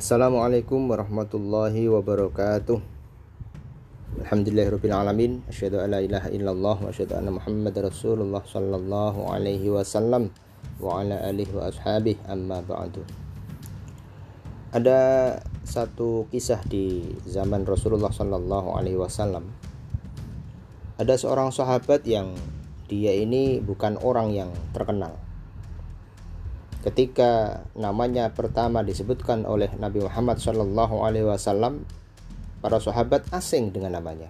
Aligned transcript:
Assalamualaikum 0.00 0.88
warahmatullahi 0.88 1.84
wabarakatuh. 1.92 2.80
Alhamdulillahirrabbilalamin 4.24 5.44
Asyadu 5.44 5.76
ala 5.76 6.00
ilaha 6.00 6.32
illallah 6.32 6.76
Wa 6.80 6.88
asyadu 6.88 7.20
anna 7.20 7.36
muhammad 7.36 7.76
rasulullah 7.76 8.40
Sallallahu 8.40 9.28
alaihi 9.28 9.68
wasallam 9.68 10.32
Wa 10.80 11.04
ala 11.04 11.20
alihi 11.28 11.52
wa 11.52 11.68
ashabih 11.68 12.16
Amma 12.24 12.64
ba'du. 12.64 13.04
Ada 14.72 15.36
satu 15.68 16.24
kisah 16.32 16.64
di 16.64 17.04
zaman 17.28 17.68
Rasulullah 17.68 18.08
Sallallahu 18.08 18.80
alaihi 18.80 18.96
wasallam. 18.96 19.52
Ada 20.96 21.20
seorang 21.20 21.52
sahabat 21.52 22.08
yang 22.08 22.32
Dia 22.88 23.12
ini 23.20 23.60
bukan 23.60 24.00
orang 24.00 24.32
yang 24.32 24.48
terkenal 24.72 25.20
ketika 26.80 27.62
namanya 27.76 28.32
pertama 28.32 28.80
disebutkan 28.80 29.44
oleh 29.44 29.68
Nabi 29.76 30.00
Muhammad 30.00 30.40
Shallallahu 30.40 31.04
Alaihi 31.04 31.28
Wasallam, 31.28 31.84
para 32.60 32.80
sahabat 32.80 33.28
asing 33.32 33.72
dengan 33.72 34.00
namanya. 34.00 34.28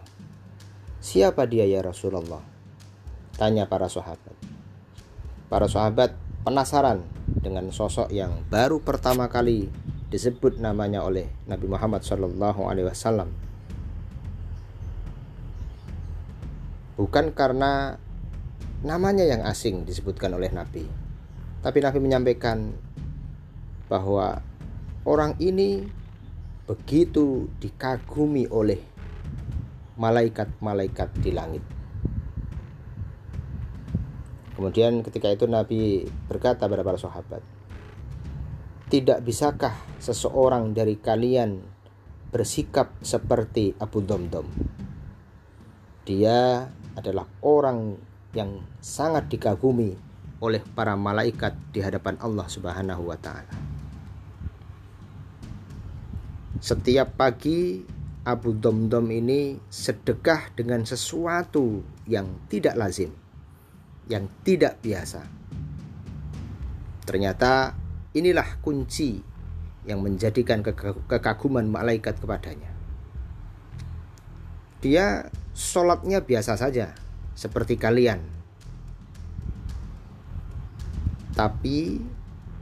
Siapa 1.03 1.47
dia 1.47 1.67
ya 1.67 1.83
Rasulullah? 1.83 2.43
Tanya 3.39 3.67
para 3.67 3.87
sahabat. 3.91 4.37
Para 5.51 5.67
sahabat 5.67 6.15
penasaran 6.47 7.03
dengan 7.27 7.71
sosok 7.75 8.11
yang 8.15 8.47
baru 8.53 8.79
pertama 8.83 9.27
kali 9.27 9.71
disebut 10.11 10.59
namanya 10.59 11.07
oleh 11.07 11.31
Nabi 11.47 11.67
Muhammad 11.71 12.03
Shallallahu 12.03 12.67
Alaihi 12.67 12.87
Wasallam. 12.91 13.31
Bukan 17.01 17.33
karena 17.33 17.97
namanya 18.85 19.25
yang 19.25 19.41
asing 19.49 19.89
disebutkan 19.89 20.37
oleh 20.37 20.53
Nabi, 20.53 20.85
tapi 21.61 21.85
Nabi 21.85 22.01
menyampaikan 22.01 22.73
bahwa 23.93 24.41
orang 25.05 25.37
ini 25.37 25.85
begitu 26.65 27.53
dikagumi 27.61 28.49
oleh 28.49 28.81
malaikat-malaikat 30.01 31.09
di 31.21 31.31
langit. 31.37 31.65
Kemudian 34.57 35.05
ketika 35.05 35.29
itu 35.29 35.45
Nabi 35.45 36.09
berkata 36.29 36.65
kepada 36.65 36.85
para 36.85 37.01
sahabat, 37.01 37.43
"Tidak 38.89 39.21
bisakah 39.21 39.77
seseorang 40.01 40.73
dari 40.73 40.97
kalian 40.97 41.61
bersikap 42.33 42.97
seperti 43.05 43.77
Abu 43.77 44.01
Domdom? 44.05 44.47
Dia 46.05 46.65
adalah 46.97 47.29
orang 47.45 47.97
yang 48.33 48.63
sangat 48.81 49.29
dikagumi 49.29 50.10
oleh 50.41 50.65
para 50.73 50.97
malaikat 50.97 51.53
di 51.71 51.85
hadapan 51.85 52.17
Allah 52.25 52.49
Subhanahu 52.49 53.13
wa 53.13 53.19
taala. 53.21 53.53
Setiap 56.61 57.17
pagi 57.17 57.85
Abu 58.25 58.57
Domdom 58.57 59.09
ini 59.09 59.57
sedekah 59.69 60.53
dengan 60.53 60.85
sesuatu 60.85 61.81
yang 62.05 62.49
tidak 62.53 62.77
lazim, 62.77 63.13
yang 64.09 64.29
tidak 64.45 64.81
biasa. 64.85 65.25
Ternyata 67.05 67.73
inilah 68.13 68.61
kunci 68.61 69.21
yang 69.89 70.05
menjadikan 70.05 70.61
kekaguman 71.09 71.65
malaikat 71.65 72.21
kepadanya. 72.21 72.69
Dia 74.85 75.29
sholatnya 75.57 76.25
biasa 76.25 76.57
saja, 76.61 76.93
seperti 77.37 77.77
kalian, 77.81 78.40
tapi 81.41 81.97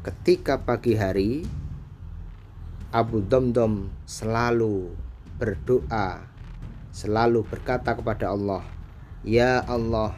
ketika 0.07 0.62
pagi 0.62 0.95
hari 0.95 1.43
Abu 2.95 3.19
Domdom 3.27 3.91
selalu 4.07 4.95
berdoa, 5.35 6.23
selalu 6.95 7.42
berkata 7.42 7.98
kepada 7.98 8.30
Allah, 8.30 8.63
"Ya 9.27 9.67
Allah, 9.67 10.14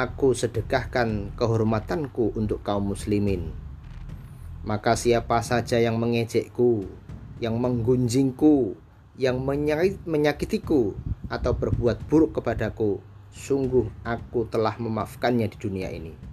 aku 0.00 0.32
sedekahkan 0.32 1.36
kehormatanku 1.36 2.32
untuk 2.40 2.64
kaum 2.64 2.96
muslimin. 2.96 3.52
Maka 4.64 4.96
siapa 4.96 5.44
saja 5.44 5.76
yang 5.76 6.00
mengejekku, 6.00 6.88
yang 7.36 7.60
menggunjingku, 7.60 8.80
yang 9.20 9.44
menyakitiku 10.08 10.96
atau 11.28 11.52
berbuat 11.52 12.00
buruk 12.08 12.40
kepadaku, 12.40 13.04
sungguh 13.36 13.92
aku 14.08 14.48
telah 14.48 14.72
memaafkannya 14.80 15.52
di 15.52 15.56
dunia 15.60 15.92
ini." 15.92 16.31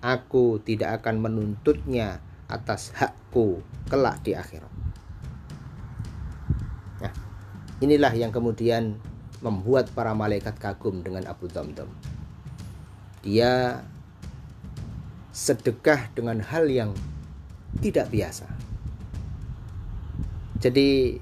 Aku 0.00 0.60
tidak 0.62 1.02
akan 1.02 1.20
menuntutnya 1.20 2.20
atas 2.46 2.94
hakku 2.94 3.60
kelak 3.90 4.22
di 4.22 4.38
akhirat. 4.38 4.72
Nah, 7.02 7.12
inilah 7.82 8.12
yang 8.14 8.30
kemudian 8.30 8.98
membuat 9.44 9.92
para 9.92 10.16
malaikat 10.16 10.56
kagum 10.56 11.04
dengan 11.04 11.28
Abu 11.28 11.50
Damdam. 11.50 11.90
Dia 13.20 13.82
sedekah 15.36 16.08
dengan 16.16 16.40
hal 16.40 16.70
yang 16.72 16.96
tidak 17.84 18.08
biasa. 18.08 18.48
Jadi 20.56 21.20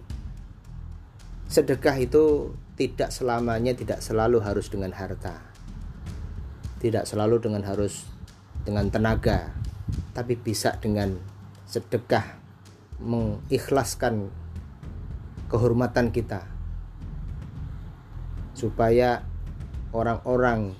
sedekah 1.50 1.98
itu 1.98 2.54
tidak 2.78 3.10
selamanya 3.10 3.74
tidak 3.74 3.98
selalu 3.98 4.38
harus 4.38 4.70
dengan 4.70 4.94
harta. 4.94 5.42
Tidak 6.78 7.02
selalu 7.02 7.42
dengan 7.42 7.66
harus 7.66 8.13
dengan 8.64 8.88
tenaga 8.88 9.52
tapi 10.16 10.40
bisa 10.40 10.80
dengan 10.80 11.20
sedekah 11.68 12.40
mengikhlaskan 13.02 14.32
kehormatan 15.52 16.14
kita. 16.14 16.48
Supaya 18.54 19.26
orang-orang 19.90 20.72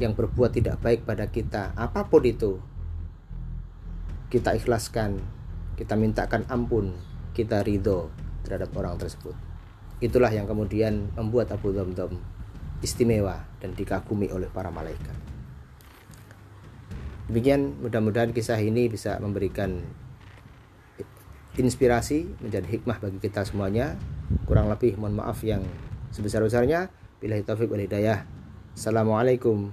yang 0.00 0.16
berbuat 0.16 0.56
tidak 0.56 0.82
baik 0.82 1.06
pada 1.06 1.30
kita 1.30 1.76
apa 1.78 2.10
pun 2.10 2.26
itu 2.26 2.58
kita 4.32 4.56
ikhlaskan 4.58 5.22
kita 5.78 5.94
mintakan 5.94 6.42
ampun 6.50 6.96
kita 7.36 7.62
ridho 7.62 8.10
terhadap 8.42 8.72
orang 8.74 8.98
tersebut. 8.98 9.34
Itulah 10.02 10.34
yang 10.34 10.50
kemudian 10.50 11.14
membuat 11.14 11.54
Abu 11.54 11.70
Dhamdham 11.70 12.18
istimewa 12.82 13.46
dan 13.62 13.78
dikagumi 13.78 14.26
oleh 14.34 14.50
para 14.50 14.74
malaikat 14.74 15.31
Demikian 17.32 17.80
mudah-mudahan 17.80 18.36
kisah 18.36 18.60
ini 18.60 18.92
bisa 18.92 19.16
memberikan 19.16 19.80
inspirasi 21.56 22.28
menjadi 22.44 22.68
hikmah 22.76 23.00
bagi 23.00 23.24
kita 23.24 23.40
semuanya. 23.48 23.96
Kurang 24.44 24.68
lebih 24.68 25.00
mohon 25.00 25.16
maaf 25.16 25.40
yang 25.40 25.64
sebesar-besarnya. 26.12 26.92
Bila 27.24 27.40
taufik 27.40 27.72
wal 27.72 27.80
hidayah. 27.80 28.28
Assalamualaikum 28.76 29.72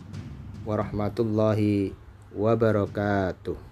warahmatullahi 0.64 1.92
wabarakatuh. 2.31 3.69